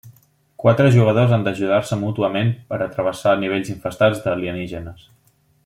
Quatre 0.61 0.87
jugadors 0.93 1.33
han 1.35 1.43
d'ajudar-se 1.47 1.99
mútuament 2.05 2.49
per 2.71 2.79
a 2.81 2.89
travessar 2.97 3.35
nivells 3.43 3.73
infestats 3.75 4.25
d'alienígenes. 4.25 5.07